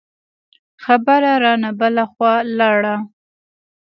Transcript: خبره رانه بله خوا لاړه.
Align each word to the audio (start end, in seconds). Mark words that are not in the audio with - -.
خبره 0.83 1.31
رانه 1.43 1.71
بله 1.79 2.03
خوا 2.11 2.33
لاړه. 2.57 2.95